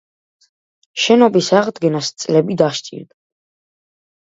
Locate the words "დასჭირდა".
2.65-3.19